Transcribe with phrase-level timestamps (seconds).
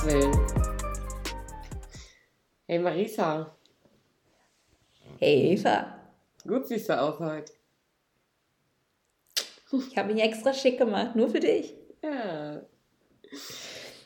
[0.00, 0.38] Gottes Willen.
[2.66, 3.56] Hey Marisa.
[5.18, 5.98] Hey Eva.
[6.46, 7.52] Gut siehst du aus heute.
[9.88, 11.74] Ich habe mich extra schick gemacht, nur für dich.
[12.02, 12.62] Ja.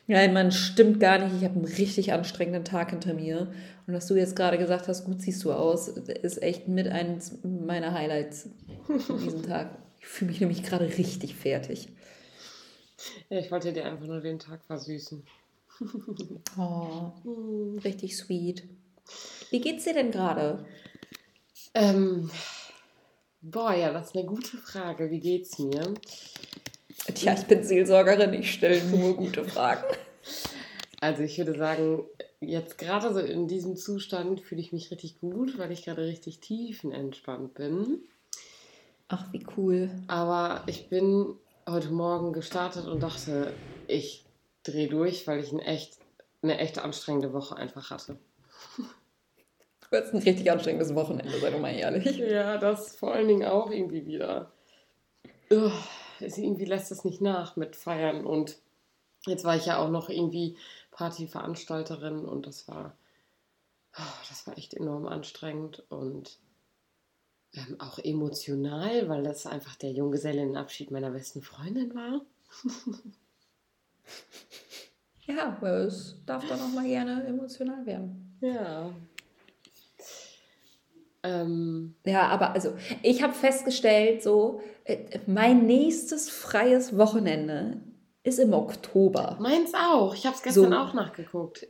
[0.06, 1.36] Nein, man stimmt gar nicht.
[1.36, 3.52] Ich habe einen richtig anstrengenden Tag hinter mir.
[3.86, 7.38] Und was du jetzt gerade gesagt hast, gut siehst du aus, ist echt mit eines
[7.42, 8.50] meiner Highlights
[8.86, 9.78] von diesem Tag.
[10.00, 11.88] Ich fühle mich nämlich gerade richtig fertig.
[13.30, 15.24] Ja, ich wollte dir einfach nur den Tag versüßen.
[16.56, 17.12] Oh,
[17.84, 18.62] richtig sweet.
[19.50, 20.64] Wie geht's dir denn gerade?
[21.74, 22.30] Ähm,
[23.40, 25.10] boah, ja, das ist eine gute Frage.
[25.10, 25.94] Wie geht's mir?
[27.14, 29.84] Tja, ich bin Seelsorgerin, ich stelle nur gute Fragen.
[31.00, 32.04] Also ich würde sagen,
[32.40, 36.40] jetzt gerade so in diesem Zustand fühle ich mich richtig gut, weil ich gerade richtig
[36.40, 38.04] tiefenentspannt bin.
[39.08, 39.90] Ach, wie cool.
[40.06, 41.34] Aber ich bin
[41.68, 43.52] heute Morgen gestartet und dachte,
[43.86, 44.23] ich
[44.64, 45.98] drehe durch, weil ich ein echt,
[46.42, 48.18] eine echt anstrengende Woche einfach hatte.
[49.90, 52.16] Du hattest ein richtig anstrengendes Wochenende, sei doch mal ehrlich.
[52.16, 54.50] Ja, das vor allen Dingen auch irgendwie wieder.
[55.50, 55.70] Ugh,
[56.18, 58.58] irgendwie lässt es nicht nach mit Feiern und
[59.26, 60.56] jetzt war ich ja auch noch irgendwie
[60.90, 62.96] Partyveranstalterin und das war,
[63.96, 66.38] oh, das war echt enorm anstrengend und
[67.52, 72.20] ähm, auch emotional, weil das einfach der Junggesellenabschied meiner besten Freundin war.
[75.26, 78.36] ja, weil es darf dann auch mal gerne emotional werden.
[78.40, 78.90] Ja.
[81.22, 87.78] Ähm, ja, aber also ich habe festgestellt, so äh, mein nächstes freies Wochenende
[88.22, 89.38] ist im Oktober.
[89.40, 90.14] Meins auch.
[90.14, 91.66] Ich habe es gestern so, auch nachgeguckt.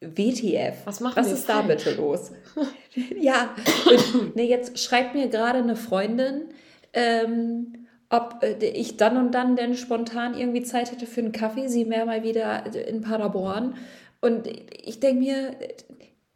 [0.00, 0.84] WTF.
[0.84, 1.66] Was machen Was ist falsch?
[1.66, 2.32] da bitte los?
[3.20, 3.54] ja,
[3.86, 6.50] und, nee, jetzt schreibt mir gerade eine Freundin,
[6.92, 7.83] ähm,
[8.14, 11.68] ob äh, ich dann und dann denn spontan irgendwie Zeit hätte für einen Kaffee.
[11.68, 13.74] Sie wäre mal wieder in Paderborn.
[14.20, 15.56] Und ich denke mir,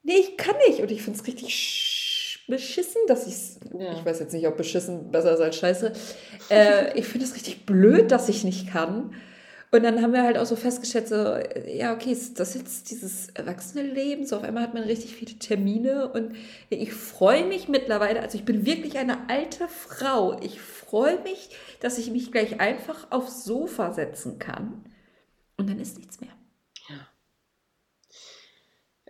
[0.03, 0.81] nee, ich kann nicht.
[0.81, 3.93] Und ich finde es richtig beschissen, dass ich es, ja.
[3.93, 5.93] ich weiß jetzt nicht, ob beschissen besser ist als scheiße.
[6.51, 9.15] Äh, ich finde es richtig blöd, dass ich nicht kann.
[9.71, 13.29] Und dann haben wir halt auch so festgestellt, so, ja, okay, ist das jetzt dieses
[13.35, 14.25] Erwachsene-Leben?
[14.25, 16.33] So auf einmal hat man richtig viele Termine und
[16.71, 20.41] ich freue mich mittlerweile, also ich bin wirklich eine alte Frau.
[20.41, 21.51] Ich freue mich,
[21.81, 24.85] dass ich mich gleich einfach aufs Sofa setzen kann
[25.57, 26.31] und dann ist nichts mehr.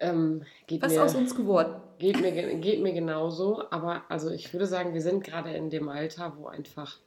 [0.01, 0.45] Ähm,
[0.81, 1.81] Was mir, aus uns geworden?
[1.99, 5.89] Geht mir, geht mir genauso, aber also ich würde sagen, wir sind gerade in dem
[5.89, 6.99] Alter, wo einfach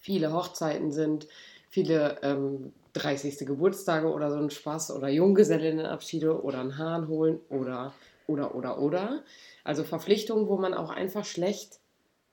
[0.00, 1.28] viele Hochzeiten sind,
[1.68, 3.46] viele ähm, 30.
[3.46, 7.94] Geburtstage oder so ein Spaß oder Junggesellinnenabschiede oder ein Hahn holen oder,
[8.26, 9.22] oder, oder, oder.
[9.62, 11.78] Also Verpflichtungen, wo man auch einfach schlecht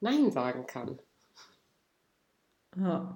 [0.02, 1.00] Nein sagen kann.
[2.80, 3.16] Ja.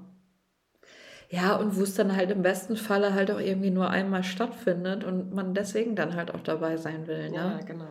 [1.30, 5.04] Ja, und wo es dann halt im besten Falle halt auch irgendwie nur einmal stattfindet
[5.04, 7.32] und man deswegen dann halt auch dabei sein will.
[7.32, 7.36] Ne?
[7.36, 7.88] Ja, genau.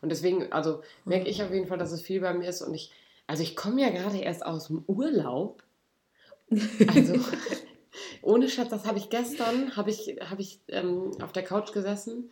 [0.00, 2.72] Und deswegen, also merke ich auf jeden Fall, dass es viel bei mir ist und
[2.72, 2.90] ich,
[3.26, 5.62] also ich komme ja gerade erst aus dem Urlaub.
[6.88, 7.14] Also
[8.22, 12.30] ohne Schatz, das habe ich gestern, habe ich, hab ich ähm, auf der Couch gesessen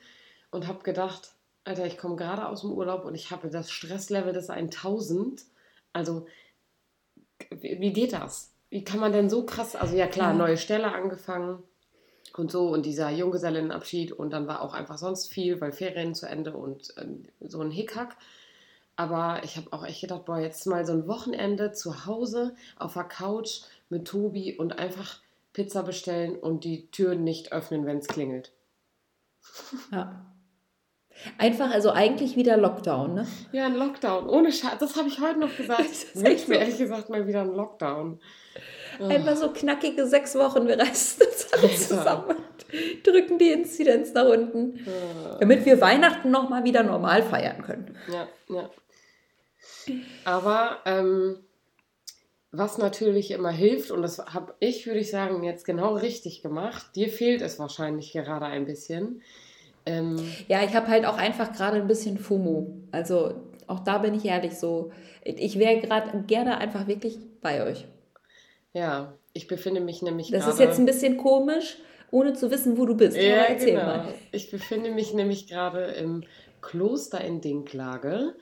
[0.50, 1.32] und habe gedacht,
[1.64, 5.44] Alter, ich komme gerade aus dem Urlaub und ich habe das Stresslevel des 1000.
[5.92, 6.26] Also,
[7.50, 8.52] wie geht das?
[8.70, 10.38] Wie kann man denn so krass, also ja klar, ja.
[10.38, 11.62] neue Stelle angefangen
[12.36, 16.26] und so und dieser Junggesellenabschied und dann war auch einfach sonst viel, weil Ferien zu
[16.26, 17.06] Ende und äh,
[17.48, 18.16] so ein Hickhack.
[18.97, 22.94] Aber ich habe auch echt gedacht, boah, jetzt mal so ein Wochenende zu Hause auf
[22.94, 25.20] der Couch mit Tobi und einfach
[25.52, 28.52] Pizza bestellen und die Türen nicht öffnen, wenn es klingelt.
[29.91, 30.26] Ja.
[31.38, 33.26] Einfach, also eigentlich wieder Lockdown, ne?
[33.53, 34.28] Ja, ein Lockdown.
[34.28, 34.78] Ohne Scheiß.
[34.78, 35.84] Das habe ich heute noch gesagt.
[36.14, 38.20] Ich wünsche mir ehrlich gesagt mal wieder ein Lockdown.
[38.98, 44.26] Einfach so knackige sechs Wochen, wir reißen das alles zusammen und drücken die Inzidenz nach
[44.26, 44.76] unten.
[44.76, 45.38] Ja.
[45.38, 47.96] Damit wir Weihnachten nochmal wieder normal feiern können.
[48.12, 48.70] Ja, ja.
[50.25, 51.38] Aber ähm,
[52.52, 56.94] was natürlich immer hilft, und das habe ich, würde ich sagen, jetzt genau richtig gemacht,
[56.96, 59.23] dir fehlt es wahrscheinlich gerade ein bisschen.
[59.87, 60.17] Ähm,
[60.49, 62.73] ja, ich habe halt auch einfach gerade ein bisschen FOMO.
[62.93, 63.35] Also
[63.67, 64.91] auch da bin ich ehrlich so.
[65.25, 67.87] Ich wäre gerade gerne einfach wirklich bei euch.
[68.73, 71.79] Ja, ich befinde mich nämlich Das grade, ist jetzt ein bisschen komisch,
[72.11, 73.17] ohne zu wissen, wo du bist.
[73.17, 73.87] Ja, erzähl genau.
[73.87, 74.15] mal.
[74.32, 76.25] Ich befinde mich nämlich gerade im
[76.61, 78.35] Kloster in Dinklage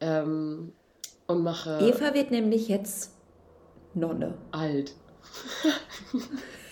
[0.00, 0.72] ähm,
[1.26, 1.78] und mache.
[1.80, 3.12] Eva wird nämlich jetzt
[3.94, 4.34] Nonne.
[4.52, 4.94] Alt.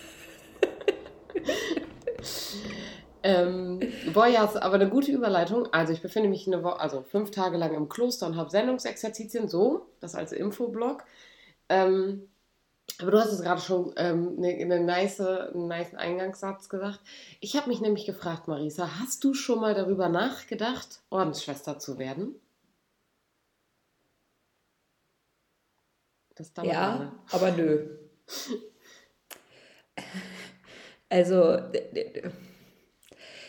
[3.24, 3.80] ähm,
[4.12, 5.66] boah, ja, aber eine gute Überleitung.
[5.72, 9.48] Also ich befinde mich eine Woche, also fünf Tage lang im Kloster und habe Sendungsexerzitien,
[9.48, 11.04] so, das als Infoblog.
[11.70, 12.28] Ähm,
[13.00, 17.00] Aber du hast es gerade schon ähm, eine, eine nice, einen nice Eingangssatz gesagt.
[17.40, 22.34] Ich habe mich nämlich gefragt, Marisa, hast du schon mal darüber nachgedacht, Ordensschwester zu werden?
[26.34, 27.12] Das ja, lange.
[27.32, 27.88] aber nö.
[31.10, 31.58] Also,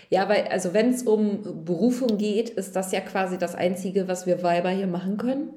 [0.09, 4.25] ja, weil, also wenn es um Berufung geht, ist das ja quasi das Einzige, was
[4.25, 5.53] wir Weiber hier machen können.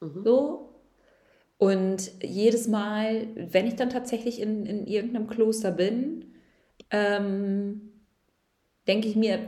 [0.00, 0.22] Mhm.
[0.24, 0.68] So.
[1.58, 6.34] Und jedes Mal, wenn ich dann tatsächlich in, in irgendeinem Kloster bin,
[6.90, 7.92] ähm,
[8.88, 9.38] denke ich mir,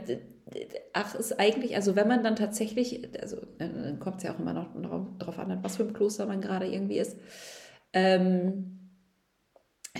[0.93, 4.53] ach, ist eigentlich, also wenn man dann tatsächlich, also dann kommt es ja auch immer
[4.53, 4.69] noch
[5.19, 7.17] darauf an, was für ein Kloster man gerade irgendwie ist,
[7.91, 8.84] ähm,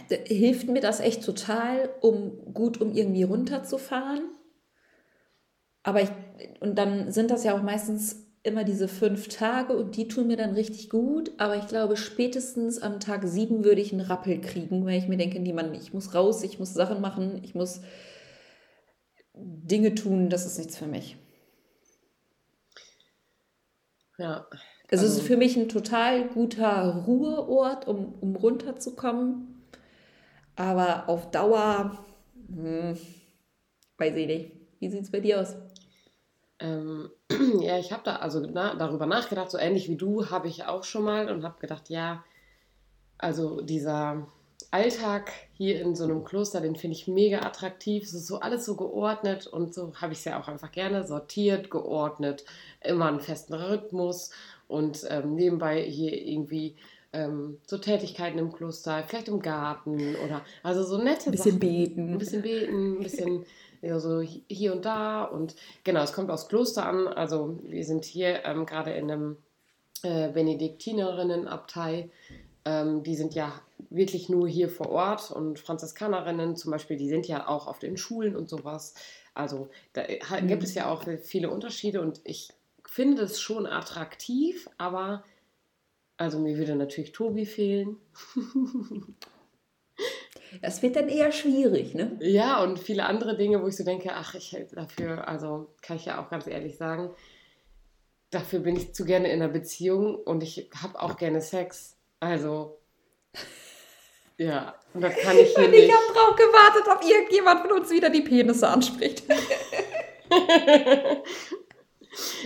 [0.10, 4.24] hilft mir das echt total, um gut, um irgendwie runterzufahren.
[5.84, 6.10] Aber ich,
[6.60, 10.38] und dann sind das ja auch meistens immer diese fünf Tage und die tun mir
[10.38, 11.32] dann richtig gut.
[11.38, 15.18] Aber ich glaube, spätestens am Tag sieben würde ich einen Rappel kriegen, weil ich mir
[15.18, 17.82] denke, niemand, ich muss raus, ich muss Sachen machen, ich muss
[19.34, 21.18] Dinge tun, das ist nichts für mich.
[24.18, 24.48] Ja.
[24.92, 29.55] Also, es ist also für mich ein total guter Ruheort, um, um runterzukommen.
[30.56, 31.98] Aber auf Dauer,
[32.48, 32.98] hm,
[33.98, 34.52] weiß ich nicht.
[34.80, 35.56] Wie sieht es bei dir aus?
[36.60, 37.10] Ähm,
[37.62, 40.84] ja, ich habe da also na, darüber nachgedacht, so ähnlich wie du habe ich auch
[40.84, 42.24] schon mal und habe gedacht, ja,
[43.18, 44.28] also dieser
[44.72, 48.04] Alltag hier in so einem Kloster, den finde ich mega attraktiv.
[48.04, 51.06] Es ist so alles so geordnet und so habe ich es ja auch einfach gerne
[51.06, 52.46] sortiert, geordnet,
[52.82, 54.32] immer einen festen Rhythmus
[54.68, 56.76] und ähm, nebenbei hier irgendwie
[57.16, 61.60] ähm, so Tätigkeiten im Kloster, vielleicht im Garten oder also so nette Ein bisschen Sachen.
[61.60, 62.12] beten.
[62.14, 63.46] Ein bisschen beten, ein bisschen
[63.82, 67.08] ja, so hier und da und genau, es kommt aus Kloster an.
[67.08, 69.38] Also wir sind hier ähm, gerade in einem
[70.04, 72.10] äh, Benediktinerinnenabtei.
[72.66, 73.54] Ähm, die sind ja
[73.90, 77.96] wirklich nur hier vor Ort und Franziskanerinnen zum Beispiel, die sind ja auch auf den
[77.96, 78.94] Schulen und sowas.
[79.34, 80.04] Also da
[80.42, 80.48] mhm.
[80.48, 82.50] gibt es ja auch viele Unterschiede und ich
[82.86, 85.24] finde es schon attraktiv, aber
[86.18, 87.98] also mir würde natürlich Tobi fehlen.
[90.62, 92.18] Das wird dann eher schwierig, ne?
[92.22, 96.06] Ja, und viele andere Dinge, wo ich so denke, ach, ich dafür, also kann ich
[96.06, 97.10] ja auch ganz ehrlich sagen,
[98.30, 101.98] dafür bin ich zu gerne in einer Beziehung und ich habe auch gerne Sex.
[102.22, 102.78] Also
[104.38, 107.90] ja, und das kann ich hier Und ich habe drauf gewartet, ob irgendjemand von uns
[107.90, 109.24] wieder die Penisse anspricht.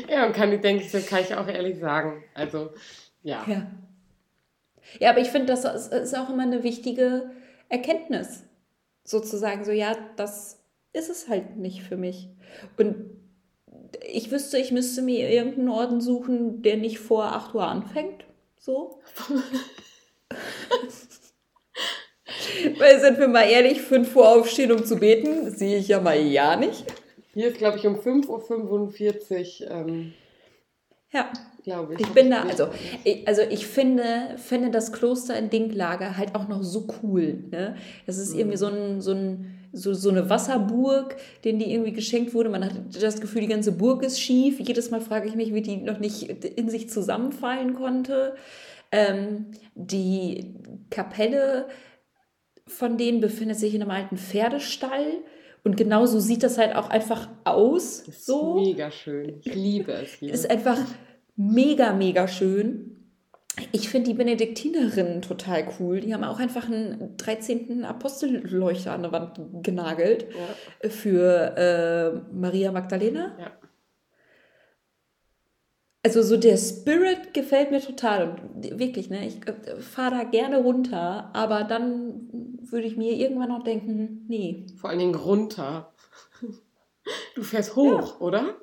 [0.08, 2.24] ja, und kann, denke ich, das kann ich auch ehrlich sagen.
[2.34, 2.72] Also,
[3.24, 3.44] ja.
[3.48, 3.68] Ja,
[5.00, 7.32] ja aber ich finde, das ist auch immer eine wichtige
[7.70, 8.44] Erkenntnis.
[9.04, 10.62] Sozusagen so, ja, das
[10.94, 12.30] ist es halt nicht für mich.
[12.78, 12.96] Und
[14.08, 18.26] ich wüsste, ich müsste mir irgendeinen Orden suchen, der nicht vor 8 Uhr anfängt.
[18.58, 19.00] So.
[22.78, 26.20] Weil, sind wir mal ehrlich, 5 Uhr aufstehen, um zu beten, sehe ich ja mal
[26.20, 26.86] ja nicht.
[27.34, 29.72] Hier ist, glaube ich, um 5.45 Uhr.
[29.72, 30.14] Ähm,
[31.12, 31.32] ja.
[31.70, 32.00] Glaube ich.
[32.00, 32.70] Ich bin da, also
[33.04, 37.44] ich, also ich finde, finde das Kloster in Dinklage halt auch noch so cool.
[37.52, 37.76] Ne?
[38.08, 38.40] Das ist mhm.
[38.40, 42.50] irgendwie so, ein, so, ein, so, so eine Wasserburg, denen die irgendwie geschenkt wurde.
[42.50, 44.60] Man hat das Gefühl, die ganze Burg ist schief.
[44.60, 48.34] Jedes Mal frage ich mich, wie die noch nicht in sich zusammenfallen konnte.
[48.92, 50.56] Ähm, die
[50.90, 51.68] Kapelle
[52.66, 55.24] von denen befindet sich in einem alten Pferdestall.
[55.64, 58.06] Und genauso sieht das halt auch einfach aus.
[58.06, 58.56] Das ist so.
[58.56, 59.40] mega schön.
[59.44, 60.34] Ich liebe es hier.
[60.34, 60.80] Ist einfach
[61.40, 62.86] mega, mega schön.
[63.72, 66.00] Ich finde die Benediktinerinnen total cool.
[66.00, 67.84] Die haben auch einfach einen 13.
[67.84, 70.90] Apostelleuchter an der Wand genagelt ja.
[70.90, 73.36] für äh, Maria Magdalena.
[73.40, 73.52] Ja
[76.04, 80.60] also so der Spirit gefällt mir total und wirklich, ne, ich äh, fahre da gerne
[80.60, 82.30] runter, aber dann
[82.62, 84.66] würde ich mir irgendwann noch denken, nee.
[84.78, 85.94] Vor allen Dingen runter.
[87.36, 88.26] Du fährst hoch, ja.
[88.26, 88.56] oder?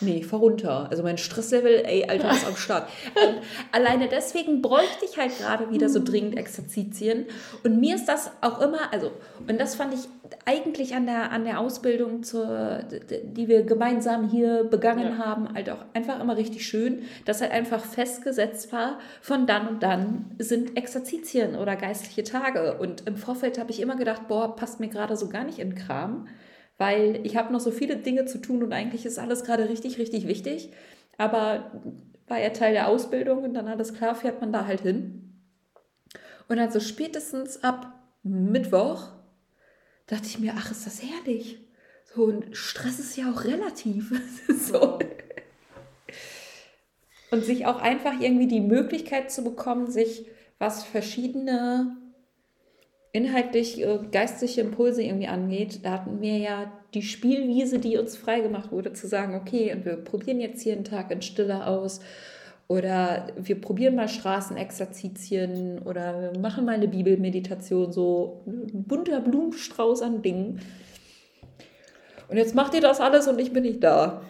[0.00, 0.88] Nee, fahr runter.
[0.90, 2.88] Also mein Stresslevel, ey, Alter, ist am Start.
[3.14, 3.36] Und
[3.72, 7.26] alleine deswegen bräuchte ich halt gerade wieder so dringend Exerzitien.
[7.62, 9.12] Und mir ist das auch immer, also,
[9.46, 10.00] und das fand ich
[10.46, 12.80] eigentlich an der, an der Ausbildung, zur,
[13.22, 15.24] die wir gemeinsam hier begangen ja.
[15.24, 19.84] haben, halt auch einfach immer richtig schön, dass halt einfach festgesetzt war, von dann und
[19.84, 22.78] dann sind Exerzitien oder geistliche Tage.
[22.78, 25.76] Und im Vorfeld habe ich immer gedacht, boah, passt mir gerade so gar nicht in
[25.76, 26.26] Kram
[26.78, 29.98] weil ich habe noch so viele Dinge zu tun und eigentlich ist alles gerade richtig,
[29.98, 30.72] richtig wichtig.
[31.16, 31.80] Aber
[32.26, 35.40] war ja Teil der Ausbildung und dann alles klar, fährt man da halt hin.
[36.48, 39.08] Und dann so spätestens ab Mittwoch
[40.06, 41.58] dachte ich mir, ach, ist das herrlich.
[42.14, 44.12] So, ein Stress ist ja auch relativ.
[44.48, 44.98] so.
[47.30, 50.26] Und sich auch einfach irgendwie die Möglichkeit zu bekommen, sich
[50.58, 51.96] was verschiedene
[53.14, 58.72] inhaltlich äh, geistliche Impulse irgendwie angeht, da hatten wir ja die Spielwiese, die uns freigemacht
[58.72, 62.00] wurde, zu sagen, okay, und wir probieren jetzt hier einen Tag in Stille aus
[62.66, 70.02] oder wir probieren mal Straßenexerzitien oder wir machen mal eine Bibelmeditation, so ein bunter Blumenstrauß
[70.02, 70.60] an Dingen.
[72.28, 74.22] Und jetzt macht ihr das alles und ich bin nicht da.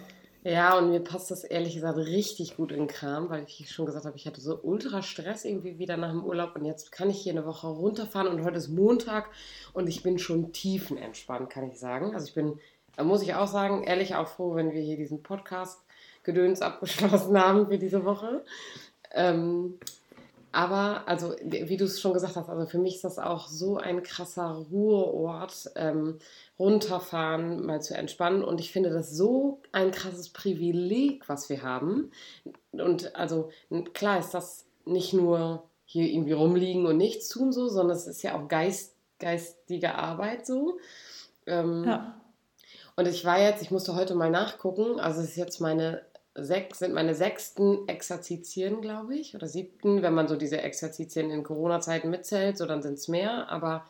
[0.47, 3.87] Ja, und mir passt das ehrlich gesagt richtig gut in den Kram, weil ich schon
[3.87, 7.09] gesagt habe, ich hatte so ultra Stress irgendwie wieder nach dem Urlaub und jetzt kann
[7.09, 9.31] ich hier eine Woche runterfahren und heute ist Montag
[9.73, 12.13] und ich bin schon tiefenentspannt, kann ich sagen.
[12.13, 12.61] Also ich bin,
[12.95, 15.81] da muss ich auch sagen, ehrlich auch froh, wenn wir hier diesen Podcast
[16.25, 18.45] Gedöns abgeschlossen haben für diese Woche.
[19.13, 19.79] Ähm,
[20.55, 23.77] aber, also, wie du es schon gesagt hast, also für mich ist das auch so
[23.77, 25.71] ein krasser Ruheort.
[25.75, 26.19] Ähm,
[26.59, 28.45] runterfahren, mal zu entspannen.
[28.45, 32.13] Und ich finde das so ein krasses Privileg, was wir haben.
[32.73, 33.51] Und also
[33.93, 38.23] klar ist das nicht nur hier irgendwie rumliegen und nichts tun so, sondern es ist
[38.23, 40.79] ja auch Geist, geistige Arbeit so.
[41.47, 42.21] Ähm, ja.
[42.97, 46.03] Und ich war jetzt, ich musste heute mal nachgucken, also es ist jetzt meine
[46.35, 51.45] sechs, sind meine sechsten Exerzitien, glaube ich, oder siebten, wenn man so diese Exerzitien in
[51.45, 53.85] Corona-Zeiten mitzählt, so dann sind es mehr, aber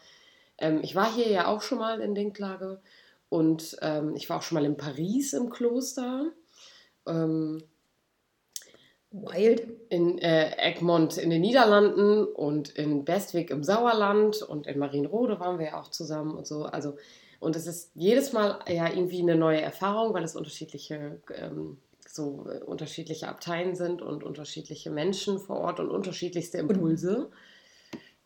[0.59, 2.81] ähm, ich war hier ja auch schon mal in Dinklage
[3.29, 6.31] und ähm, ich war auch schon mal in Paris im Kloster.
[7.07, 7.63] Ähm,
[9.15, 9.63] Wild.
[9.91, 15.59] In äh, Egmont in den Niederlanden und in Bestwig im Sauerland und in Marienrode waren
[15.59, 16.65] wir ja auch zusammen und so.
[16.65, 16.97] Also,
[17.39, 21.79] und es ist jedes Mal ja irgendwie eine neue Erfahrung, weil es unterschiedliche, ähm,
[22.15, 27.31] so äh, unterschiedliche Abteien sind und unterschiedliche Menschen vor Ort und unterschiedlichste Impulse.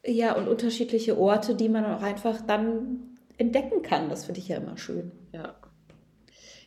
[0.05, 4.09] Ja, und unterschiedliche Orte, die man auch einfach dann entdecken kann.
[4.09, 5.13] Das finde ich ja immer schön.
[5.33, 5.57] Ja.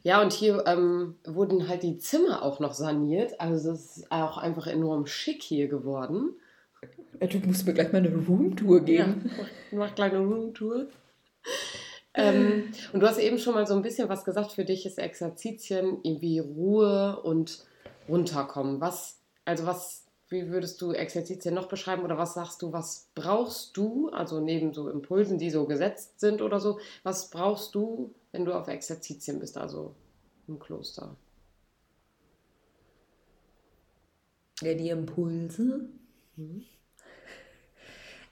[0.03, 3.39] Ja, und hier ähm, wurden halt die Zimmer auch noch saniert.
[3.39, 6.31] Also es ist auch einfach enorm schick hier geworden.
[7.19, 9.29] Du musst mir gleich mal eine Roomtour geben.
[9.37, 10.87] Ja, mach gleich eine Roomtour.
[12.13, 14.99] Ähm, und du hast eben schon mal so ein bisschen was gesagt, für dich ist
[14.99, 17.65] Exerzitien irgendwie Ruhe und
[18.07, 18.81] runterkommen.
[18.81, 20.01] Was, also was
[20.31, 24.73] wie würdest du Exerzitien noch beschreiben oder was sagst du, was brauchst du, also neben
[24.73, 29.39] so Impulsen, die so gesetzt sind oder so, was brauchst du, wenn du auf Exerzitien
[29.39, 29.93] bist, also
[30.47, 31.17] im Kloster?
[34.61, 35.89] Ja, die Impulse.
[36.37, 36.63] Mhm.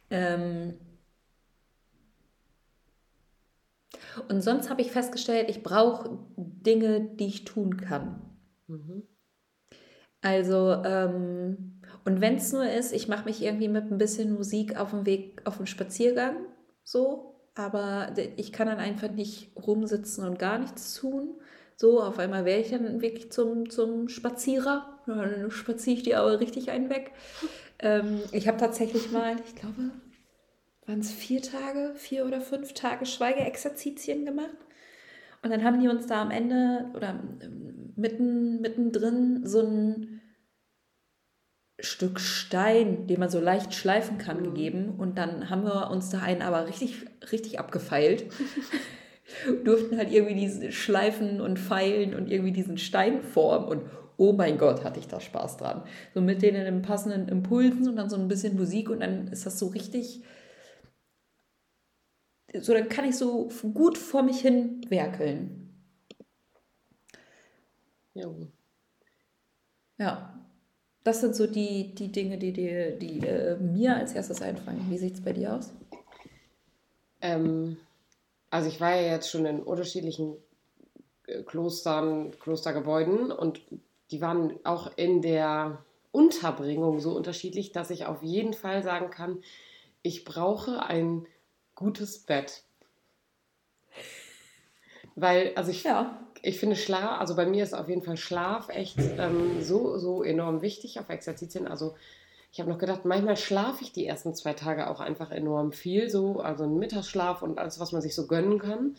[0.09, 0.73] ähm,
[4.27, 8.21] und sonst habe ich festgestellt, ich brauche Dinge, die ich tun kann.
[8.67, 9.03] Mhm.
[10.21, 14.77] Also, ähm, und wenn es nur ist, ich mache mich irgendwie mit ein bisschen Musik
[14.77, 16.35] auf dem Weg, auf dem Spaziergang,
[16.83, 21.39] so, aber ich kann dann einfach nicht rumsitzen und gar nichts tun.
[21.75, 24.99] So, auf einmal wäre ich dann wirklich zum, zum Spazierer.
[25.05, 27.11] Dann spaziere ich die aber richtig einen weg.
[27.81, 29.91] Ähm, ich habe tatsächlich mal, ich glaube,
[30.89, 34.57] waren es vier Tage, vier oder fünf Tage Schweigeexerzitien gemacht.
[35.43, 37.17] Und dann haben die uns da am Ende oder
[37.95, 40.21] mitten, mittendrin so ein
[41.79, 44.43] Stück Stein, den man so leicht schleifen kann, mhm.
[44.45, 44.95] gegeben.
[44.97, 48.25] Und dann haben wir uns da einen aber richtig, richtig abgefeilt.
[49.63, 53.67] Durften halt irgendwie diese Schleifen und Pfeilen und irgendwie diesen Stein formen.
[53.67, 53.81] Und
[54.17, 55.83] oh mein Gott, hatte ich da Spaß dran.
[56.15, 59.59] So mit den passenden Impulsen und dann so ein bisschen Musik und dann ist das
[59.59, 60.23] so richtig.
[62.53, 65.59] So, dann kann ich so gut vor mich hin werkeln.
[68.13, 68.27] Ja.
[69.97, 70.39] Ja,
[71.03, 74.85] das sind so die, die Dinge, die, die, die äh, mir als erstes einfallen.
[74.89, 75.73] Wie sieht es bei dir aus?
[77.21, 77.77] Ähm,
[78.49, 80.37] also ich war ja jetzt schon in unterschiedlichen
[81.27, 83.61] äh, Klostern, Klostergebäuden und
[84.11, 89.43] die waren auch in der Unterbringung so unterschiedlich, dass ich auf jeden Fall sagen kann,
[90.01, 91.27] ich brauche ein
[91.79, 92.63] gutes Bett.
[95.15, 98.69] Weil, also ich, ja ich finde Schlaf, also bei mir ist auf jeden Fall Schlaf
[98.69, 101.67] echt ähm, so, so enorm wichtig auf Exerzitien.
[101.67, 101.95] Also
[102.51, 106.09] ich habe noch gedacht, manchmal schlafe ich die ersten zwei Tage auch einfach enorm viel,
[106.09, 108.95] so, also einen Mittagsschlaf und alles, was man sich so gönnen kann.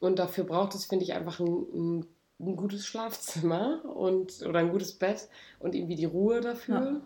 [0.00, 2.00] Und dafür braucht es, finde ich, einfach ein,
[2.40, 5.28] ein, gutes Schlafzimmer und, oder ein gutes Bett
[5.60, 7.00] und irgendwie die Ruhe dafür.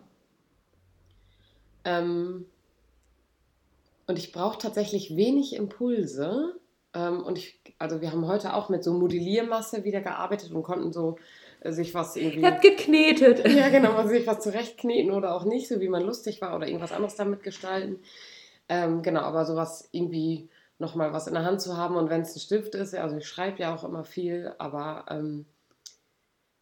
[1.85, 1.99] Ja.
[1.99, 2.45] Ähm,
[4.09, 6.59] und ich brauche tatsächlich wenig Impulse.
[6.95, 10.91] Ähm, und ich, also wir haben heute auch mit so Modelliermasse wieder gearbeitet und konnten
[10.91, 11.17] so
[11.59, 12.43] äh, sich was irgendwie.
[12.43, 13.47] Hat geknetet.
[13.55, 16.65] Ja, genau, also sich was zurechtkneten oder auch nicht, so wie man lustig war oder
[16.65, 17.99] irgendwas anderes damit gestalten.
[18.67, 20.49] Ähm, genau, aber sowas irgendwie
[20.79, 23.27] nochmal was in der Hand zu haben und wenn es ein Stift ist, also ich
[23.27, 25.45] schreibe ja auch immer viel, aber ähm,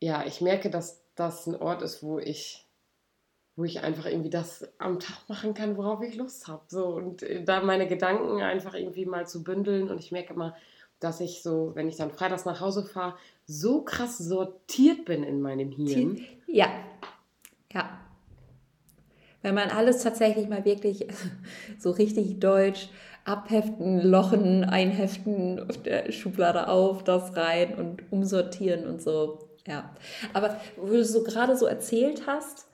[0.02, 2.67] ja, ich merke, dass das ein Ort ist, wo ich
[3.58, 6.62] wo ich einfach irgendwie das am Tag machen kann, worauf ich Lust habe.
[6.68, 9.90] So, und äh, da meine Gedanken einfach irgendwie mal zu bündeln.
[9.90, 10.56] Und ich merke immer,
[11.00, 13.16] dass ich so, wenn ich dann freitags nach Hause fahre,
[13.48, 16.24] so krass sortiert bin in meinem Hirn.
[16.46, 16.68] Ja,
[17.74, 18.00] ja.
[19.42, 21.08] Wenn man alles tatsächlich mal wirklich
[21.80, 22.90] so richtig deutsch
[23.26, 29.40] abheften, lochen, einheften, auf der Schublade auf, das rein und umsortieren und so.
[29.66, 29.96] Ja.
[30.34, 32.68] Aber wo du so gerade so erzählt hast,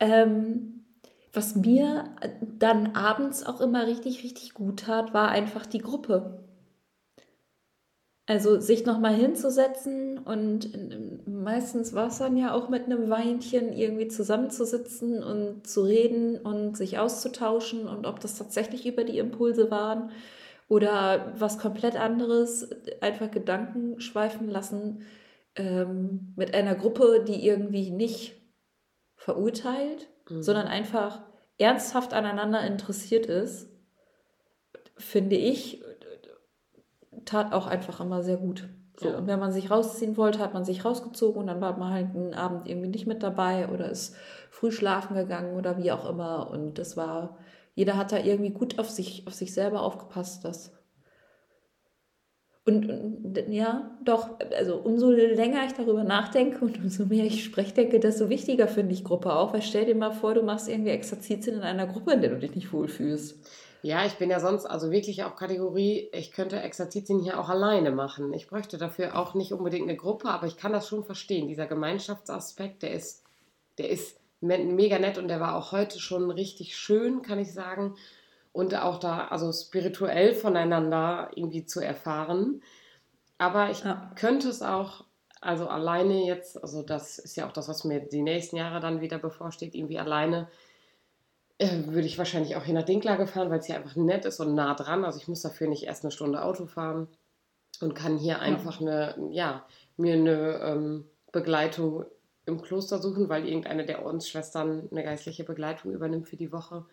[0.00, 0.84] ähm,
[1.32, 2.04] was mir
[2.58, 6.42] dann abends auch immer richtig, richtig gut tat, war einfach die Gruppe.
[8.28, 14.08] Also sich nochmal hinzusetzen und meistens war es dann ja auch mit einem Weinchen irgendwie
[14.08, 20.10] zusammenzusitzen und zu reden und sich auszutauschen und ob das tatsächlich über die Impulse waren
[20.68, 22.68] oder was komplett anderes,
[23.00, 25.02] einfach Gedanken schweifen lassen
[25.54, 28.35] ähm, mit einer Gruppe, die irgendwie nicht
[29.26, 30.40] verurteilt, mhm.
[30.40, 31.20] sondern einfach
[31.58, 33.68] ernsthaft aneinander interessiert ist,
[34.96, 35.82] finde ich,
[37.24, 38.68] tat auch einfach immer sehr gut.
[39.00, 39.18] So, ja.
[39.18, 42.14] Und wenn man sich rausziehen wollte, hat man sich rausgezogen und dann war man halt
[42.14, 44.14] einen Abend irgendwie nicht mit dabei oder ist
[44.50, 46.48] früh schlafen gegangen oder wie auch immer.
[46.48, 47.36] Und das war,
[47.74, 50.44] jeder hat da irgendwie gut auf sich, auf sich selber aufgepasst.
[50.44, 50.72] Das.
[52.66, 57.72] Und, und ja, doch, also umso länger ich darüber nachdenke und umso mehr ich spreche,
[57.72, 59.54] denke, desto wichtiger finde ich Gruppe auch.
[59.54, 62.38] Weil stell dir mal vor, du machst irgendwie Exerzitien in einer Gruppe, in der du
[62.40, 63.38] dich nicht wohlfühlst.
[63.82, 67.92] Ja, ich bin ja sonst also wirklich auch Kategorie, ich könnte Exerzitien hier auch alleine
[67.92, 68.34] machen.
[68.34, 71.46] Ich bräuchte dafür auch nicht unbedingt eine Gruppe, aber ich kann das schon verstehen.
[71.46, 73.22] Dieser Gemeinschaftsaspekt, der ist,
[73.78, 77.94] der ist mega nett und der war auch heute schon richtig schön, kann ich sagen.
[78.56, 82.62] Und auch da, also spirituell voneinander irgendwie zu erfahren.
[83.36, 84.10] Aber ich ja.
[84.16, 85.04] könnte es auch,
[85.42, 89.02] also alleine jetzt, also das ist ja auch das, was mir die nächsten Jahre dann
[89.02, 90.48] wieder bevorsteht, irgendwie alleine
[91.58, 94.40] äh, würde ich wahrscheinlich auch hier nach Dinklage fahren, weil es hier einfach nett ist
[94.40, 95.04] und nah dran.
[95.04, 97.08] Also ich muss dafür nicht erst eine Stunde Auto fahren
[97.82, 98.38] und kann hier ja.
[98.38, 99.66] einfach eine, ja,
[99.98, 102.06] mir eine ähm, Begleitung
[102.46, 106.86] im Kloster suchen, weil irgendeine der Ordensschwestern eine geistliche Begleitung übernimmt für die Woche.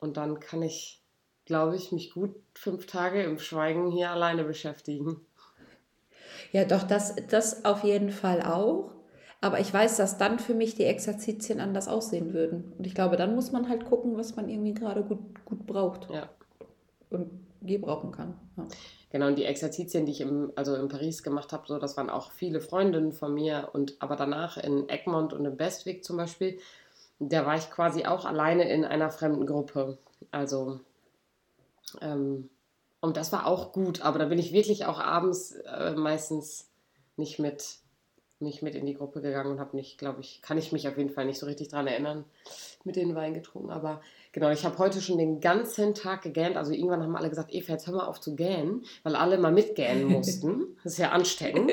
[0.00, 1.03] Und dann kann ich,
[1.44, 5.20] glaube ich, mich gut fünf Tage im Schweigen hier alleine beschäftigen.
[6.52, 8.92] Ja, doch, das, das auf jeden Fall auch.
[9.40, 12.72] Aber ich weiß, dass dann für mich die Exerzitien anders aussehen würden.
[12.78, 16.08] Und ich glaube, dann muss man halt gucken, was man irgendwie gerade gut, gut braucht.
[16.10, 16.30] Ja.
[17.10, 17.30] Und
[17.60, 18.34] gebrauchen kann.
[18.56, 18.64] Ja.
[19.10, 22.10] Genau, und die Exerzitien, die ich im, also in Paris gemacht habe, so, das waren
[22.10, 23.68] auch viele Freundinnen von mir.
[23.72, 26.58] Und aber danach in Egmont und in Bestwig zum Beispiel,
[27.18, 29.98] da war ich quasi auch alleine in einer fremden Gruppe.
[30.30, 30.80] Also,
[32.00, 32.50] ähm,
[33.00, 36.70] und das war auch gut, aber da bin ich wirklich auch abends äh, meistens
[37.16, 37.78] nicht mit
[38.40, 40.96] nicht mit in die Gruppe gegangen und habe nicht, glaube ich, kann ich mich auf
[40.96, 42.24] jeden Fall nicht so richtig dran erinnern,
[42.84, 43.70] mit den Wein getrunken.
[43.70, 44.00] Aber
[44.32, 46.56] genau, ich habe heute schon den ganzen Tag gegähnt.
[46.56, 49.52] Also irgendwann haben alle gesagt, Eva, jetzt hör mal auf zu gähnen, weil alle mal
[49.52, 50.76] mitgähnen mussten.
[50.82, 51.72] Das ist ja ansteckend.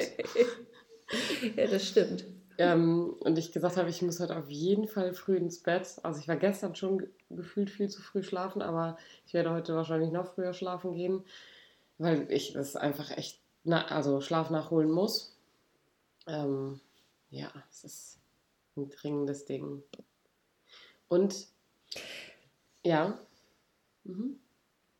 [1.55, 2.25] ja, das stimmt.
[2.61, 5.99] Ähm, und ich gesagt habe, ich muss heute auf jeden Fall früh ins Bett.
[6.03, 10.11] Also ich war gestern schon gefühlt viel zu früh schlafen, aber ich werde heute wahrscheinlich
[10.11, 11.25] noch früher schlafen gehen,
[11.97, 15.35] weil ich das einfach echt, na, also Schlaf nachholen muss.
[16.27, 16.79] Ähm,
[17.31, 18.19] ja, es ist
[18.77, 19.81] ein dringendes Ding.
[21.07, 21.47] Und
[22.83, 23.17] ja.
[24.03, 24.39] Mhm.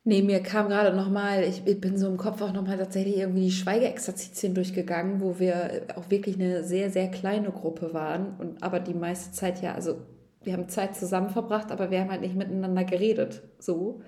[0.03, 3.51] Nee, mir kam gerade nochmal, ich bin so im Kopf auch nochmal tatsächlich irgendwie die
[3.51, 8.95] Schweigeexerzitien durchgegangen, wo wir auch wirklich eine sehr, sehr kleine Gruppe waren und aber die
[8.95, 10.01] meiste Zeit ja, also
[10.43, 14.01] wir haben Zeit zusammen verbracht, aber wir haben halt nicht miteinander geredet, so.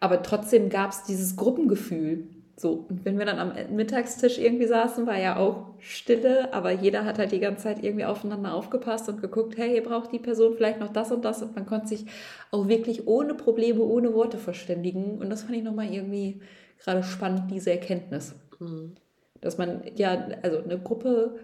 [0.00, 5.06] Aber trotzdem gab es dieses Gruppengefühl, so, und wenn wir dann am Mittagstisch irgendwie saßen,
[5.06, 9.20] war ja auch Stille, aber jeder hat halt die ganze Zeit irgendwie aufeinander aufgepasst und
[9.20, 12.06] geguckt, hey, hier braucht die Person vielleicht noch das und das und man konnte sich
[12.50, 16.40] auch wirklich ohne Probleme, ohne Worte verständigen und das fand ich nochmal irgendwie
[16.78, 18.34] gerade spannend, diese Erkenntnis.
[18.60, 18.94] Mhm.
[19.40, 21.38] Dass man, ja, also eine Gruppe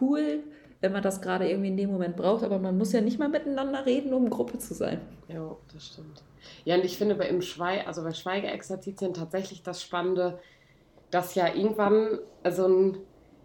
[0.00, 0.40] cool,
[0.82, 3.28] wenn man das gerade irgendwie in dem Moment braucht, aber man muss ja nicht mal
[3.28, 5.00] miteinander reden, um Gruppe zu sein.
[5.28, 6.24] Ja, das stimmt.
[6.64, 10.40] Ja, und ich finde bei im Schweig, also bei Schweigeexerzitien tatsächlich das Spannende,
[11.12, 12.18] dass ja irgendwann
[12.50, 12.98] so ein,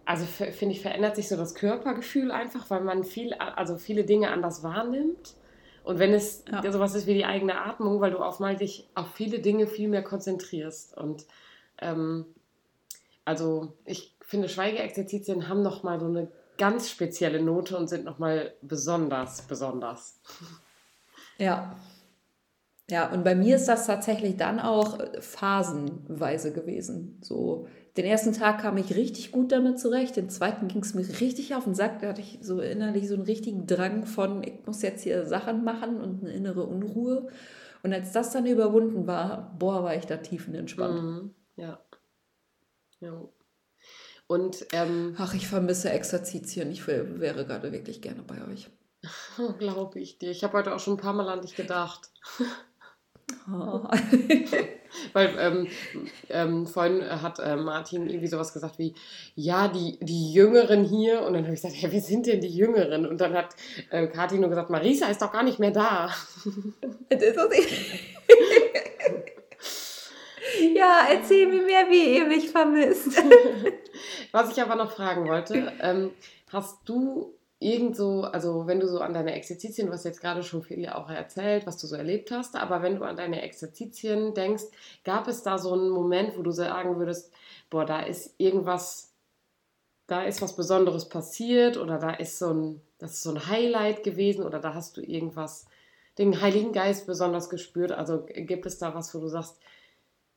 [0.04, 4.32] also finde ich, verändert sich so das Körpergefühl einfach, weil man viel, also viele Dinge
[4.32, 5.36] anders wahrnimmt.
[5.84, 6.70] Und wenn es ja.
[6.72, 9.90] sowas ist wie die eigene Atmung, weil du auf mal dich auf viele Dinge viel
[9.90, 10.98] mehr konzentrierst.
[10.98, 11.26] Und
[11.80, 12.26] ähm,
[13.26, 19.44] also ich finde, Schweigeexerzitien haben nochmal so eine ganz spezielle Note und sind nochmal besonders,
[19.44, 20.20] besonders.
[21.38, 21.76] Ja,
[22.90, 27.20] Ja, und bei mir ist das tatsächlich dann auch äh, phasenweise gewesen.
[27.22, 27.68] So,
[27.98, 31.54] den ersten Tag kam ich richtig gut damit zurecht, den zweiten ging es mir richtig
[31.56, 32.00] auf den Sack.
[32.00, 35.64] Da hatte ich so innerlich so einen richtigen Drang von, ich muss jetzt hier Sachen
[35.66, 37.28] machen und eine innere Unruhe.
[37.84, 41.04] Und als das dann überwunden war, boah, war ich da tiefenentspannt.
[41.04, 41.36] Mhm.
[41.58, 41.80] Ja.
[43.02, 43.28] Ja.
[44.28, 46.70] Und, ähm, Ach, ich vermisse Exerzitien.
[46.72, 48.70] Ich wäre gerade wirklich gerne bei euch.
[49.60, 50.32] Glaube ich dir.
[50.32, 52.12] Ich habe heute auch schon ein paar Mal an dich gedacht.
[53.50, 53.88] Oh.
[55.14, 55.68] Weil ähm,
[56.30, 58.94] ähm, vorhin hat äh, Martin irgendwie sowas gesagt wie,
[59.36, 61.22] ja, die, die Jüngeren hier.
[61.22, 63.06] Und dann habe ich gesagt, ja, wer sind denn die Jüngeren?
[63.06, 63.56] Und dann hat
[63.90, 66.14] äh, Kathi nur gesagt, Marisa ist doch gar nicht mehr da.
[67.10, 67.50] Das ist doch
[70.76, 73.22] ja, erzähl mir mehr, wie ihr mich vermisst.
[74.32, 76.12] Was ich aber noch fragen wollte, ähm,
[76.52, 80.44] hast du irgend so, also wenn du so an deine Exerzitien, du hast jetzt gerade
[80.44, 84.34] schon viel auch erzählt, was du so erlebt hast, aber wenn du an deine Exerzitien
[84.34, 84.66] denkst,
[85.04, 87.32] gab es da so einen Moment, wo du sagen würdest,
[87.70, 89.14] boah, da ist irgendwas,
[90.06, 94.04] da ist was Besonderes passiert oder da ist so ein, das ist so ein Highlight
[94.04, 95.66] gewesen oder da hast du irgendwas,
[96.20, 99.60] den Heiligen Geist besonders gespürt, also gibt es da was, wo du sagst,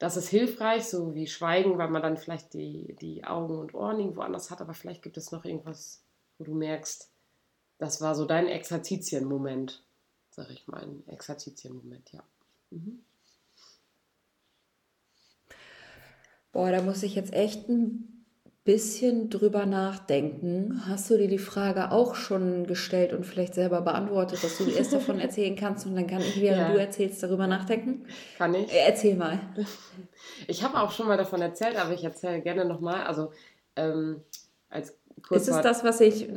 [0.01, 4.01] das ist hilfreich, so wie Schweigen, weil man dann vielleicht die, die Augen und Ohren
[4.01, 6.03] irgendwo anders hat, aber vielleicht gibt es noch irgendwas,
[6.39, 7.11] wo du merkst,
[7.77, 9.85] das war so dein Exerzitien-Moment,
[10.31, 12.25] sag ich mal, ein Exerzitien-Moment, ja.
[12.71, 13.05] Mhm.
[16.51, 18.20] Boah, da muss ich jetzt echt ein
[18.73, 20.83] bisschen drüber nachdenken.
[20.87, 24.93] Hast du dir die Frage auch schon gestellt und vielleicht selber beantwortet, dass du erst
[24.93, 26.73] davon erzählen kannst und dann kann ich, während ja.
[26.73, 28.07] du erzählst, darüber nachdenken?
[28.39, 28.73] Kann ich?
[28.73, 29.41] Äh, erzähl mal.
[30.47, 33.05] Ich habe auch schon mal davon erzählt, aber ich erzähle gerne nochmal.
[33.05, 33.33] Also
[33.75, 34.23] ähm,
[34.69, 34.95] als
[35.31, 36.29] Ist es das, was ich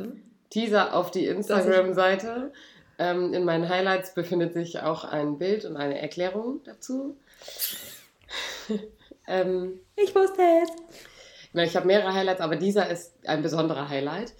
[0.49, 2.51] Teaser auf die Instagram-Seite.
[2.97, 7.17] Ähm, in meinen Highlights befindet sich auch ein Bild und eine Erklärung dazu.
[9.27, 11.12] ähm, ich wusste es.
[11.53, 14.33] Ich habe mehrere Highlights, aber dieser ist ein besonderer Highlight.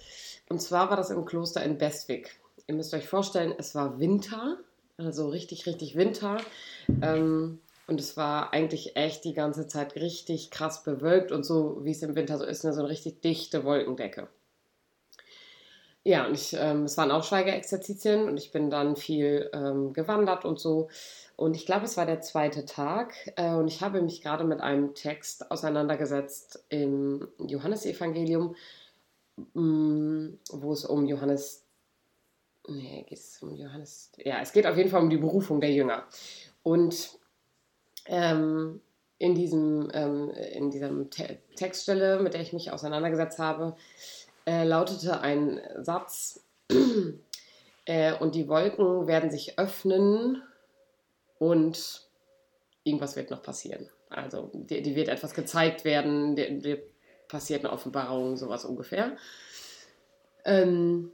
[0.48, 2.30] Und zwar war das im Kloster in Bestwig.
[2.66, 4.58] Ihr müsst euch vorstellen, es war Winter,
[4.96, 6.38] also richtig, richtig Winter.
[7.02, 11.90] Ähm, und es war eigentlich echt die ganze Zeit richtig krass bewölkt und so, wie
[11.90, 14.28] es im Winter so ist, so eine richtig dichte Wolkendecke.
[16.02, 20.44] Ja, und ich, ähm, es waren auch Schweigeexerzitien und ich bin dann viel ähm, gewandert
[20.44, 20.88] und so.
[21.36, 24.60] Und ich glaube, es war der zweite Tag äh, und ich habe mich gerade mit
[24.60, 28.54] einem Text auseinandergesetzt im Johannesevangelium,
[29.54, 31.64] mm, wo es um Johannes,
[32.68, 35.72] nee, geht es um Johannes, ja, es geht auf jeden Fall um die Berufung der
[35.72, 36.04] Jünger.
[36.62, 37.18] Und
[38.06, 38.80] ähm,
[39.18, 43.76] in, diesem, ähm, in dieser Te Textstelle, mit der ich mich auseinandergesetzt habe,
[44.46, 46.44] äh, lautete ein Satz,
[47.86, 50.42] äh, und die Wolken werden sich öffnen
[51.38, 52.08] und
[52.84, 53.88] irgendwas wird noch passieren.
[54.08, 56.82] Also dir, die wird etwas gezeigt werden, dir, dir,
[57.28, 59.16] passiert eine Offenbarung, sowas ungefähr.
[60.44, 61.10] Ähm,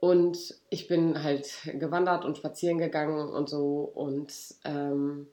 [0.00, 4.32] und ich bin halt gewandert und spazieren gegangen und so und
[4.64, 5.28] ähm,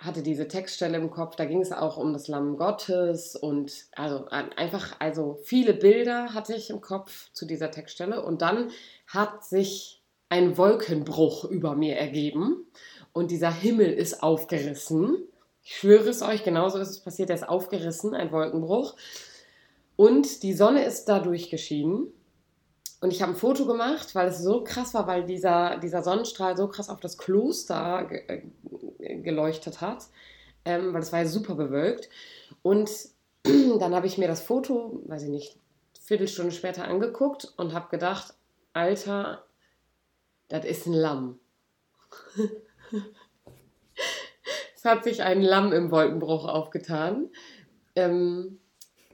[0.00, 4.26] hatte diese Textstelle im Kopf, da ging es auch um das Lamm Gottes und also
[4.28, 8.70] einfach, also viele Bilder hatte ich im Kopf zu dieser Textstelle und dann
[9.06, 9.99] hat sich
[10.30, 12.64] ein Wolkenbruch über mir ergeben
[13.12, 15.24] und dieser Himmel ist aufgerissen.
[15.62, 18.96] Ich schwöre es euch, genauso ist es passiert, er ist aufgerissen, ein Wolkenbruch
[19.96, 22.12] und die Sonne ist dadurch geschienen
[23.00, 26.56] und ich habe ein Foto gemacht, weil es so krass war, weil dieser, dieser Sonnenstrahl
[26.56, 28.42] so krass auf das Kloster ge
[28.98, 30.04] äh, geleuchtet hat,
[30.64, 32.10] ähm, weil es war ja super bewölkt.
[32.62, 32.90] Und
[33.44, 35.56] dann habe ich mir das Foto, weiß ich nicht,
[36.02, 38.34] Viertelstunde später angeguckt und habe gedacht,
[38.74, 39.44] Alter,
[40.50, 41.38] das ist ein Lamm.
[44.74, 47.30] es hat sich ein Lamm im Wolkenbruch aufgetan.
[47.96, 48.60] Ähm,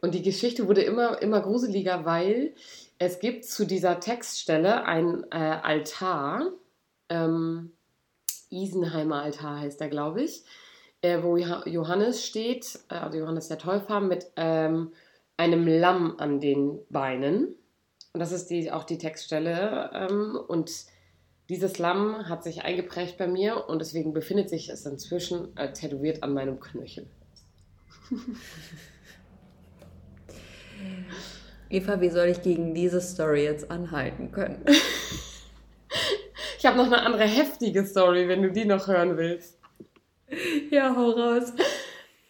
[0.01, 2.55] und die Geschichte wurde immer, immer gruseliger, weil
[2.99, 6.51] es gibt zu dieser Textstelle ein äh, Altar,
[7.09, 7.73] ähm,
[8.51, 10.45] Isenheimer Altar heißt er, glaube ich,
[11.03, 14.93] äh, wo Johannes steht, äh, also Johannes der Täufer, mit ähm,
[15.37, 17.55] einem Lamm an den Beinen.
[18.13, 19.91] Und das ist die, auch die Textstelle.
[19.93, 20.71] Ähm, und
[21.49, 26.23] dieses Lamm hat sich eingeprägt bei mir und deswegen befindet sich es inzwischen äh, tätowiert
[26.23, 27.07] an meinem Knöchel.
[31.71, 34.65] Eva, wie soll ich gegen diese Story jetzt anhalten können?
[36.59, 39.59] ich habe noch eine andere heftige Story, wenn du die noch hören willst.
[40.71, 41.53] Ja, hau raus.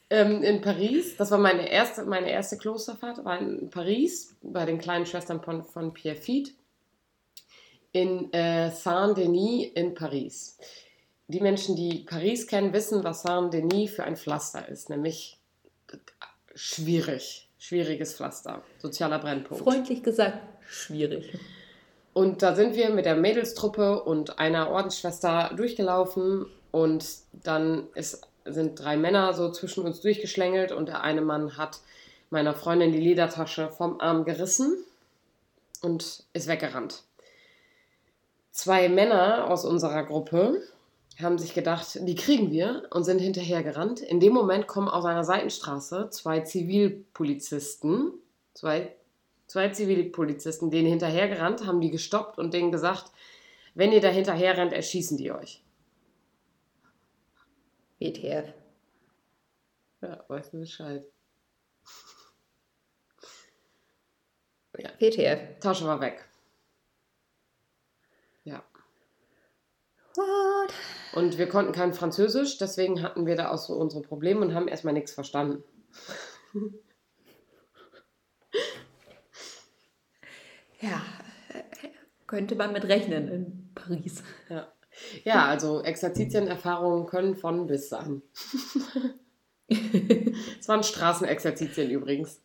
[0.08, 4.78] Ähm, in Paris, das war meine erste, meine erste Klosterfahrt, war in Paris bei den
[4.78, 6.54] kleinen Schwestern von, von Pierre Fied
[7.96, 10.58] in äh, Saint-Denis in Paris.
[11.28, 15.38] Die Menschen, die Paris kennen, wissen, was Saint-Denis für ein Pflaster ist, nämlich
[16.54, 19.64] schwierig, schwieriges Pflaster, sozialer Brennpunkt.
[19.64, 21.38] Freundlich gesagt, schwierig.
[22.12, 28.78] Und da sind wir mit der Mädelstruppe und einer Ordensschwester durchgelaufen und dann ist, sind
[28.78, 31.80] drei Männer so zwischen uns durchgeschlängelt und der eine Mann hat
[32.28, 34.84] meiner Freundin die Ledertasche vom Arm gerissen
[35.80, 37.02] und ist weggerannt.
[38.56, 40.62] Zwei Männer aus unserer Gruppe
[41.20, 44.00] haben sich gedacht, die kriegen wir und sind hinterhergerannt.
[44.00, 48.14] In dem Moment kommen aus einer Seitenstraße zwei Zivilpolizisten,
[48.54, 48.96] zwei,
[49.46, 53.12] zwei Zivilpolizisten, denen hinterhergerannt, haben die gestoppt und denen gesagt,
[53.74, 55.62] wenn ihr da hinterher rennt, erschießen die euch.
[57.98, 58.54] WTF.
[60.00, 61.04] Ja, weißt du Bescheid.
[64.78, 64.88] Ja.
[64.98, 65.60] WTF.
[65.60, 66.26] Tasche war weg.
[68.46, 68.62] Ja.
[70.16, 70.72] What?
[71.12, 74.68] Und wir konnten kein Französisch, deswegen hatten wir da auch so unsere Probleme und haben
[74.68, 75.62] erstmal nichts verstanden.
[80.78, 81.02] Ja,
[82.26, 84.22] könnte man mit rechnen in Paris.
[84.48, 84.72] Ja,
[85.24, 88.22] ja also Exerzitienerfahrungen können von bis sein.
[89.68, 92.40] Es waren Straßenexerzitien übrigens.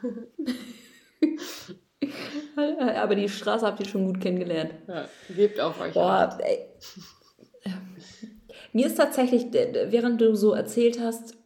[2.96, 4.72] Aber die Straße habt ihr schon gut kennengelernt.
[4.86, 5.94] Ja, gebt auf euch.
[5.94, 6.66] Boah, ey.
[8.72, 11.36] Mir ist tatsächlich, während du so erzählt hast,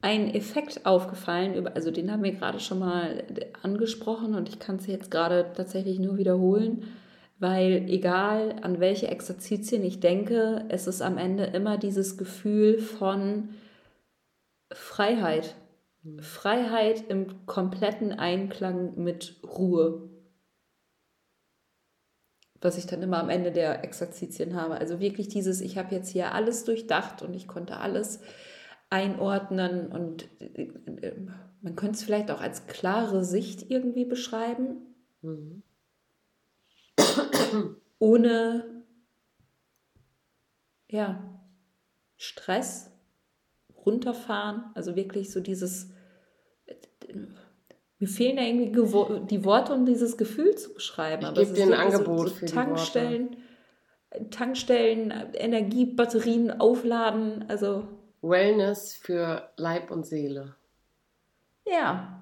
[0.00, 3.24] ein Effekt aufgefallen, also den haben wir gerade schon mal
[3.62, 6.84] angesprochen und ich kann es jetzt gerade tatsächlich nur wiederholen,
[7.38, 13.50] weil egal an welche Exerzitien ich denke, es ist am Ende immer dieses Gefühl von
[14.72, 15.54] Freiheit.
[16.20, 20.10] Freiheit im kompletten Einklang mit Ruhe.
[22.60, 24.76] Was ich dann immer am Ende der Exerzitien habe.
[24.76, 28.20] Also wirklich dieses, ich habe jetzt hier alles durchdacht und ich konnte alles
[28.90, 31.12] einordnen und äh,
[31.60, 34.94] man könnte es vielleicht auch als klare Sicht irgendwie beschreiben.
[35.22, 35.62] Mhm.
[37.98, 38.84] Ohne
[40.88, 41.40] ja,
[42.16, 42.90] Stress,
[43.84, 45.90] runterfahren, also wirklich so dieses
[47.98, 51.26] mir fehlen ja irgendwie die Worte, um dieses Gefühl zu beschreiben.
[51.26, 53.36] Ich gebe dir ein Angebot so, so Tankstellen,
[54.30, 57.88] Tankstellen, Energiebatterien aufladen, also
[58.20, 60.56] Wellness für Leib und Seele.
[61.66, 62.20] Ja.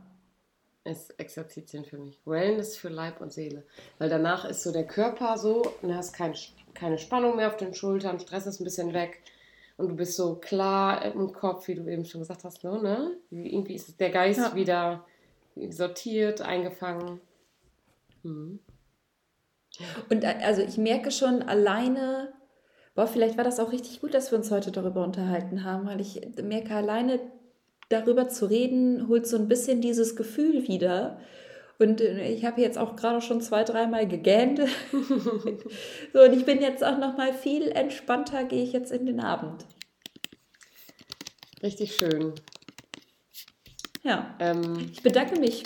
[0.85, 2.21] Ist Exerzitien für mich.
[2.25, 3.65] Wellness für Leib und Seele.
[3.99, 6.35] Weil danach ist so der Körper so, du hast kein,
[6.75, 9.23] keine Spannung mehr auf den Schultern, Stress ist ein bisschen weg
[9.77, 13.17] und du bist so klar im Kopf, wie du eben schon gesagt hast, ne?
[13.31, 14.55] Irgendwie ist der Geist ja.
[14.55, 15.05] wieder
[15.71, 17.21] sortiert, eingefangen.
[18.23, 18.59] Hm.
[20.11, 22.33] Und äh, also ich merke schon alleine,
[22.95, 26.01] boah, vielleicht war das auch richtig gut, dass wir uns heute darüber unterhalten haben, weil
[26.01, 27.21] ich merke alleine
[27.89, 31.19] darüber zu reden, holt so ein bisschen dieses Gefühl wieder.
[31.83, 34.61] Und äh, ich habe jetzt auch gerade schon zwei, dreimal gegähnt.
[36.13, 39.21] so, und ich bin jetzt auch noch mal viel entspannter, gehe ich jetzt in den
[39.21, 39.67] Abend.
[41.63, 42.35] Richtig schön.
[44.05, 44.35] Ja.
[44.39, 45.65] Ähm, ich bedanke mich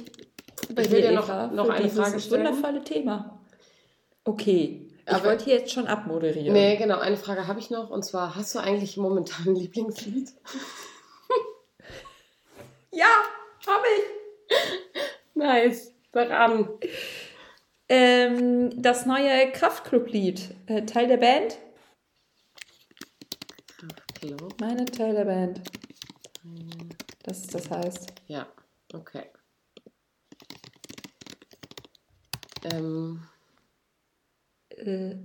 [0.69, 2.47] ich will dir noch, noch eine Frage stellen.
[2.47, 3.41] wundervolle Thema.
[4.25, 4.91] Okay.
[5.07, 6.53] Ich Aber, wollte hier jetzt schon abmoderieren.
[6.53, 6.99] Nee, genau.
[6.99, 7.91] Eine Frage habe ich noch.
[7.91, 10.31] Und zwar, hast du eigentlich momentan ein Lieblingslied?
[12.91, 13.07] ja,
[13.67, 14.57] habe ich.
[15.35, 15.96] Nice.
[16.17, 16.67] Sag an.
[17.91, 20.57] Ähm, das neue Kraftclub-Lied.
[20.65, 21.59] Äh, Teil der Band?
[23.67, 24.59] Kraftclub.
[24.59, 25.61] Meine Teil der Band.
[27.23, 28.15] Das ist das heißt.
[28.29, 28.47] Ja,
[28.95, 29.25] okay.
[32.73, 33.21] Ähm,
[34.71, 35.17] äh.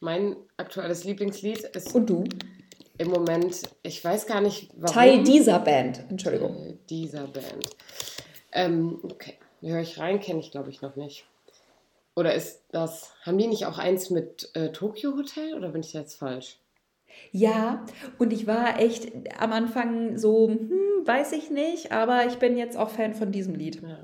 [0.00, 1.94] Mein aktuelles Lieblingslied ist.
[1.94, 2.24] Und du?
[2.98, 4.94] Im Moment, ich weiß gar nicht, warum.
[4.96, 6.56] Teil dieser Band, Entschuldigung.
[6.56, 7.70] Teil dieser Band.
[8.50, 9.38] Ähm, okay,
[9.70, 11.24] höre ich rein, kenne ich glaube ich noch nicht.
[12.14, 15.92] Oder ist das, haben die nicht auch eins mit äh, Tokyo Hotel oder bin ich
[15.92, 16.58] da jetzt falsch?
[17.30, 17.84] Ja,
[18.18, 22.76] und ich war echt am Anfang so, hm, weiß ich nicht, aber ich bin jetzt
[22.76, 23.82] auch Fan von diesem Lied.
[23.82, 23.98] Ja.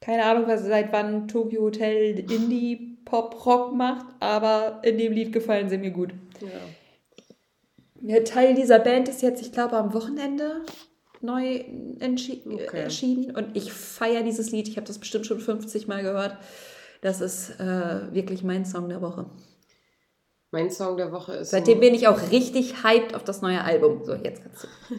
[0.00, 5.32] Keine Ahnung, was, seit wann Tokyo Hotel Indie Pop Rock macht, aber in dem Lied
[5.32, 6.10] gefallen sie mir gut.
[6.40, 8.16] Ja.
[8.16, 10.62] ja Teil dieser Band ist jetzt, ich glaube, am Wochenende
[11.22, 11.64] neu
[12.00, 12.68] okay.
[12.72, 14.68] erschienen und ich feiere dieses Lied.
[14.68, 16.36] Ich habe das bestimmt schon 50 Mal gehört.
[17.00, 19.26] Das ist äh, wirklich mein Song der Woche.
[20.50, 21.50] Mein Song der Woche ist.
[21.50, 24.04] Seitdem bin ich auch richtig hyped auf das neue Album.
[24.04, 24.68] So, jetzt kannst du.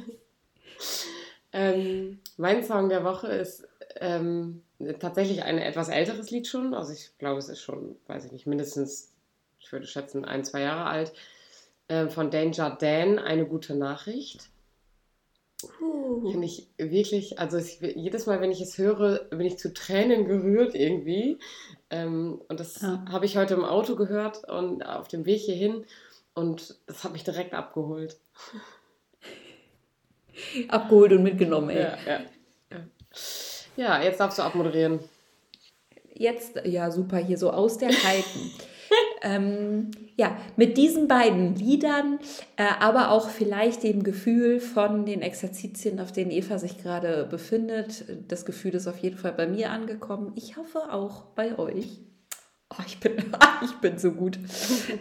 [1.53, 4.61] ähm, mein Song der Woche ist ähm,
[4.99, 6.73] tatsächlich ein etwas älteres Lied schon.
[6.73, 9.11] Also ich glaube, es ist schon, weiß ich nicht, mindestens,
[9.59, 11.13] ich würde schätzen, ein, zwei Jahre alt.
[11.87, 14.49] Äh, von Danger Dan, eine gute Nachricht.
[15.81, 16.31] Uh.
[16.31, 20.25] Finde ich wirklich, also ich, jedes Mal, wenn ich es höre, bin ich zu Tränen
[20.25, 21.37] gerührt irgendwie.
[21.89, 23.03] Ähm, und das ja.
[23.09, 25.85] habe ich heute im Auto gehört und auf dem Weg hierhin
[26.33, 28.17] und das hat mich direkt abgeholt.
[30.69, 31.81] Abgeholt und mitgenommen, ey.
[31.81, 32.19] Ja, ja.
[33.75, 34.99] Ja, jetzt darfst du abmoderieren.
[36.13, 38.51] Jetzt, ja, super, hier so aus der Kalten.
[39.21, 42.19] Ähm, ja, mit diesen beiden Liedern,
[42.57, 48.05] äh, aber auch vielleicht dem Gefühl von den Exerzitien, auf denen Eva sich gerade befindet.
[48.27, 50.33] Das Gefühl ist auf jeden Fall bei mir angekommen.
[50.35, 52.01] Ich hoffe auch bei euch.
[52.71, 53.13] Oh, ich, bin,
[53.63, 54.37] ich bin so gut.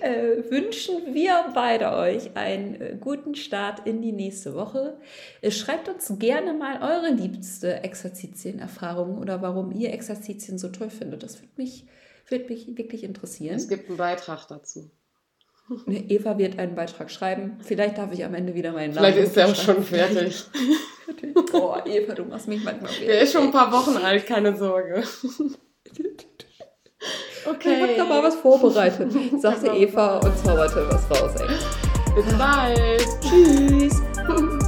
[0.00, 4.96] Äh, wünschen wir beide euch einen äh, guten Start in die nächste Woche.
[5.42, 11.22] Äh, schreibt uns gerne mal eure liebste Exerzitienerfahrung oder warum ihr Exerzitien so toll findet.
[11.22, 11.84] Das würde mich,
[12.30, 13.56] würd mich wirklich interessieren.
[13.56, 14.90] Es gibt einen Beitrag dazu.
[15.86, 17.58] Eva wird einen Beitrag schreiben.
[17.60, 19.12] Vielleicht darf ich am Ende wieder meinen Namen.
[19.12, 20.44] Vielleicht ist er auch schon fertig.
[21.52, 23.06] Boah, Eva, du machst mich manchmal fertig.
[23.06, 25.02] Der ist schon ein paar Wochen alt, keine Sorge.
[27.46, 27.76] Okay.
[27.76, 29.10] Ich hab da mal was vorbereitet,
[29.40, 32.14] sagte Eva und zauberte was raus, ey.
[32.14, 33.06] Bis bald.
[33.22, 34.67] Tschüss.